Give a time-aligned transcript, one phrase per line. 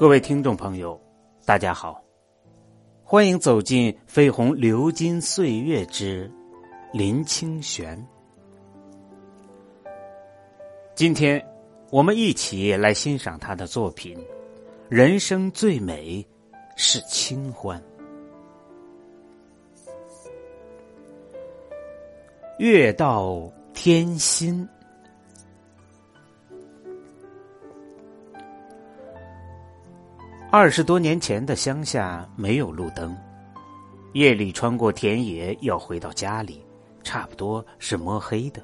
[0.00, 0.98] 各位听众朋友，
[1.44, 2.02] 大家好，
[3.04, 6.32] 欢迎走进《飞鸿流金岁月之
[6.90, 7.98] 林清玄》。
[10.94, 11.46] 今天，
[11.90, 14.16] 我们一起来欣赏他的作品
[14.88, 16.26] 《人生最美
[16.76, 17.78] 是清欢》。
[22.58, 24.66] 月到天心。
[30.52, 33.16] 二十多年前的乡下没有路灯，
[34.14, 36.60] 夜里穿过田野要回到家里，
[37.04, 38.60] 差不多是摸黑的。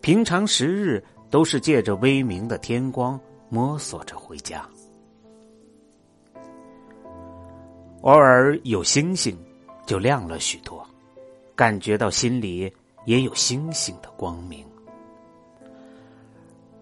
[0.00, 4.64] 平常时日都是借着微明的天光摸索着回家，
[8.02, 9.36] 偶尔有星星，
[9.84, 10.86] 就亮了许多，
[11.56, 12.72] 感觉到心里
[13.06, 14.64] 也有星星的光明。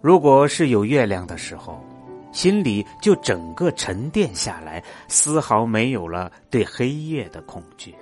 [0.00, 1.84] 如果是有月亮的时候。
[2.32, 7.94] 心里就整个沉淀下来，丝毫没有了对黑夜的恐惧。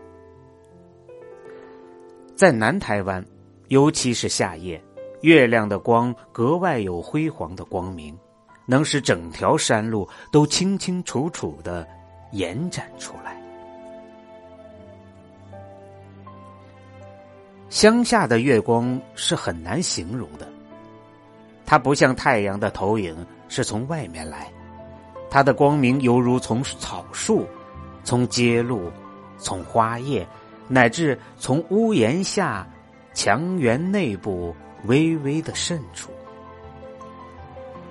[2.34, 3.22] 在南台湾，
[3.69, 4.83] 尤其是夏夜，
[5.20, 8.17] 月亮的光格外有辉煌的光明，
[8.64, 11.87] 能使整条山路都清清楚楚的
[12.33, 13.39] 延展出来。
[17.69, 20.48] 乡下的月光是很难形容的。
[21.67, 23.15] 它不像太阳的投影
[23.51, 24.51] 是从外面来，
[25.29, 27.47] 它的光明犹如从草树、
[28.05, 28.91] 从街路、
[29.37, 30.27] 从花叶，
[30.69, 32.67] 乃至从屋檐下、
[33.12, 36.11] 墙垣内部微微的渗出。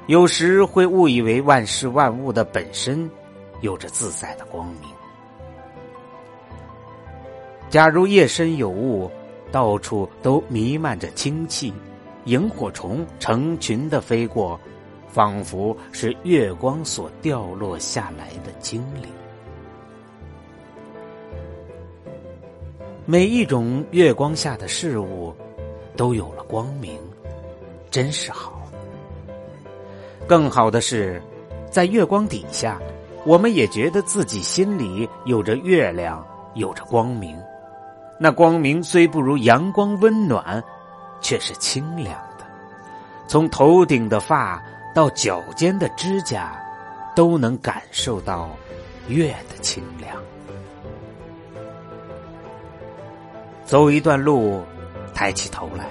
[0.07, 3.07] 有时会误以为万事万物的本身
[3.61, 4.89] 有着自在的光明。
[7.69, 9.11] 假如夜深有雾，
[9.51, 11.73] 到处都弥漫着清气。
[12.25, 14.59] 萤火虫成群的飞过，
[15.19, 19.11] 仿佛是月光所掉落下来的精灵。
[23.05, 25.35] 每一种月光下的事物，
[25.97, 26.97] 都有了光明，
[27.91, 28.61] 真是好。
[30.25, 31.21] 更好的是，
[31.69, 32.79] 在月光底下，
[33.25, 37.37] 我们也觉得自己心里有着月亮，有着光明。
[38.17, 40.63] 那光明虽不如阳光温暖。
[41.21, 42.45] 却是清凉的，
[43.27, 44.63] 从头顶的发
[44.93, 46.59] 到脚尖的指甲，
[47.15, 48.49] 都能感受到
[49.07, 50.15] 月的清凉。
[53.65, 54.63] 走一段路，
[55.13, 55.85] 抬起头来，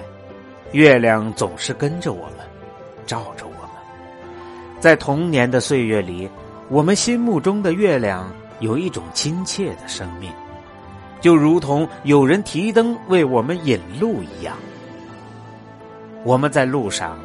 [0.73, 2.45] 月亮总是跟着我们，
[3.05, 3.69] 照着我们。
[4.81, 6.29] 在童年的岁月里，
[6.67, 8.29] 我们心目中的月亮
[8.59, 10.29] 有一种亲切的生命，
[11.21, 14.57] 就如同有人提灯为我们引路一样。
[16.25, 17.17] 我们在路上，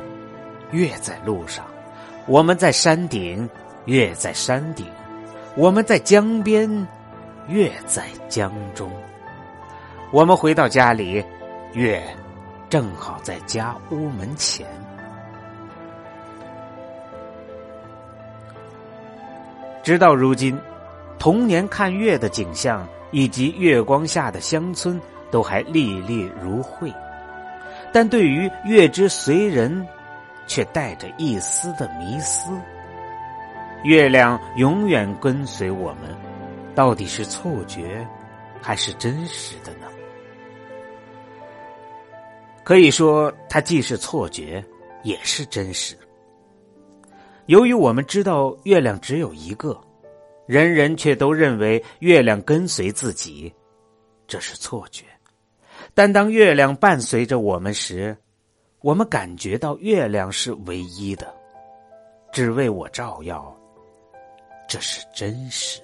[0.70, 1.64] 月在路上；
[2.26, 3.48] 我们在山顶，
[3.84, 4.86] 月在山顶；
[5.56, 6.68] 我们在江边，
[7.48, 8.90] 月在江中。
[10.10, 11.24] 我们回到家里，
[11.72, 12.02] 月
[12.68, 14.66] 正好在家屋门前。
[19.82, 20.58] 直到如今，
[21.18, 25.00] 童年看月的景象以及月光下的乡村，
[25.30, 26.92] 都还历历如绘。
[27.92, 29.86] 但对于月之随人，
[30.46, 32.50] 却带着一丝的迷思。
[33.82, 36.16] 月亮永远跟随我们，
[36.74, 38.06] 到底是错觉，
[38.62, 39.86] 还是真实的呢？
[42.64, 44.64] 可以说，它既是错觉，
[45.02, 45.94] 也是真实。
[47.44, 49.78] 由于我们知道月亮只有一个，
[50.46, 53.52] 人人却都认为月亮跟随自己，
[54.26, 55.04] 这是错觉。
[55.92, 58.16] 但当月亮伴随着我们时，
[58.84, 61.34] 我们感觉到月亮是唯一的，
[62.30, 63.50] 只为我照耀。
[64.68, 65.80] 这是真实。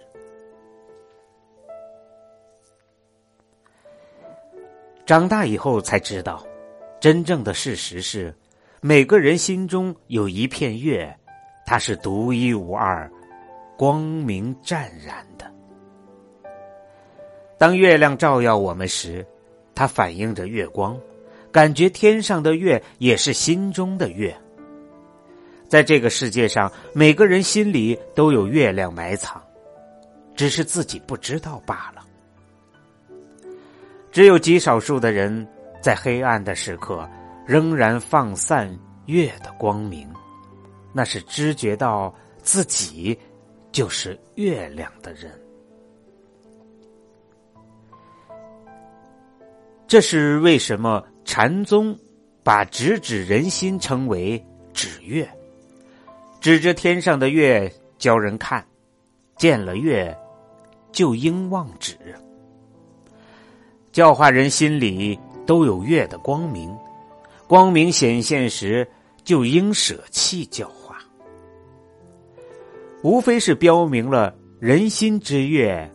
[5.06, 6.46] 长大以后才知道，
[7.00, 8.34] 真正的事实是，
[8.82, 11.10] 每个人心中有一片月，
[11.64, 13.10] 它是独一无二、
[13.78, 15.50] 光明湛然的。
[17.56, 19.26] 当月亮照耀我们时，
[19.74, 21.00] 它反映着月光，
[21.52, 24.36] 感觉天上的月也是心中的月。
[25.68, 29.40] 在这个世界上，每个人心里都有月亮埋藏，
[30.34, 32.04] 只是自己不知道罢了。
[34.10, 35.46] 只有极少数的人，
[35.80, 37.08] 在黑暗的时刻
[37.46, 38.76] 仍然放散
[39.06, 40.08] 月的光明，
[40.92, 42.12] 那是知觉到
[42.42, 43.16] 自己
[43.70, 45.30] 就是月亮的人。
[49.86, 51.96] 这是为什么禅宗
[52.42, 54.44] 把直指人心称为
[54.74, 55.30] 指月，
[56.40, 58.66] 指着天上的月教人看，
[59.36, 60.12] 见了月
[60.90, 61.96] 就应忘止，
[63.92, 65.16] 教化人心里
[65.46, 66.76] 都有月的光明，
[67.46, 68.84] 光明显现时
[69.22, 70.98] 就应舍弃教化，
[73.04, 75.88] 无非是标明了人心之月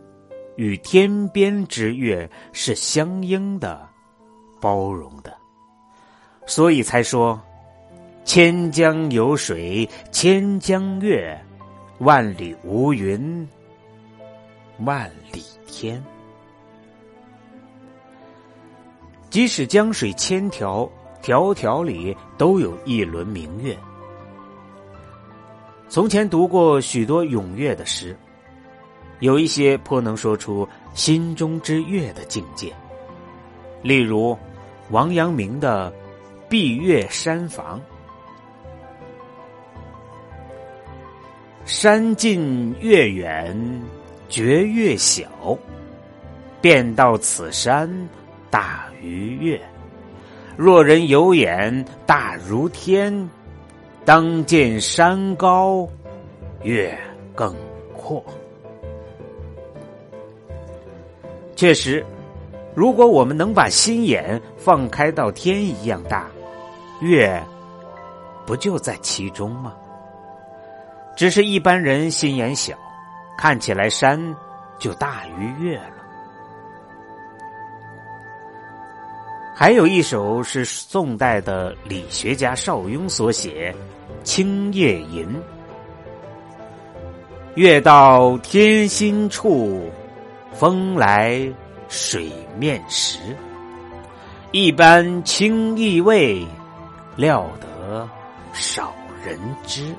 [0.55, 3.85] 与天边之月是相应的、
[4.65, 5.31] 包容的，
[6.47, 7.39] 所以才说。
[8.23, 11.39] 千江有水千江月，
[11.99, 13.47] 万里无云
[14.79, 16.03] 万里天。
[19.29, 20.89] 即使江水千条，
[21.21, 23.77] 条条里都有一轮明月。
[25.87, 28.17] 从前读过许多咏月的诗，
[29.19, 32.73] 有一些颇能说出心中之月的境界。
[33.83, 34.35] 例如
[34.91, 35.91] 王阳明的
[36.49, 37.79] 《闭月山房》。
[41.65, 43.57] 山近月远，
[44.29, 45.27] 觉月小。
[46.61, 47.89] 便道此山
[48.49, 49.59] 大于月。
[50.57, 53.29] 若人有眼大如天，
[54.03, 55.87] 当见山高
[56.63, 56.97] 月
[57.35, 57.55] 更
[57.95, 58.23] 阔。
[61.55, 62.03] 确实，
[62.75, 66.27] 如果我们能把心眼放开到天一样大，
[67.01, 67.41] 月
[68.45, 69.73] 不就在其中吗？
[71.15, 72.75] 只是一般人心眼小，
[73.37, 74.35] 看起来山
[74.77, 75.93] 就大于月了。
[79.55, 83.73] 还有一首是宋代的理学家邵雍所写
[84.25, 85.25] 《青叶吟》
[87.55, 89.89] ：“月到天心处，
[90.51, 91.39] 风来
[91.87, 93.19] 水面时。
[94.51, 96.45] 一般清意味，
[97.15, 98.09] 料得
[98.53, 98.93] 少
[99.25, 99.93] 人知。”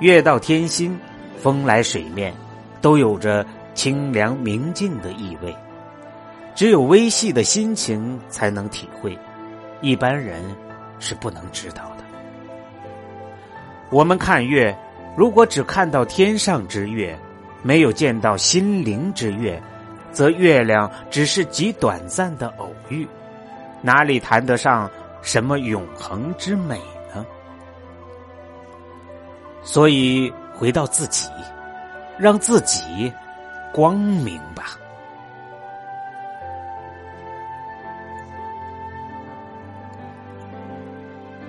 [0.00, 0.98] 月到天心，
[1.40, 2.34] 风来水面，
[2.80, 5.54] 都有着清凉明净的意味。
[6.54, 9.18] 只有微细的心情才能体会，
[9.80, 10.44] 一般人
[10.98, 12.04] 是不能知道的。
[13.90, 14.76] 我们看月，
[15.16, 17.18] 如果只看到天上之月，
[17.64, 19.60] 没有见到心灵之月，
[20.12, 23.08] 则月亮只是极短暂的偶遇，
[23.80, 24.88] 哪里谈得上
[25.22, 26.78] 什么永恒之美
[27.14, 27.24] 呢？
[29.62, 31.30] 所以，回到自己，
[32.18, 33.10] 让自己
[33.72, 34.78] 光明吧。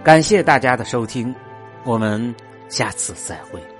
[0.01, 1.35] 感谢大家的收听，
[1.83, 2.33] 我们
[2.69, 3.74] 下次再会。